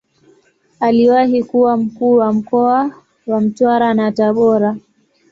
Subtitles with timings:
[0.79, 2.91] Aliwahi kuwa Mkuu wa mkoa
[3.27, 4.77] wa Mtwara na Tabora.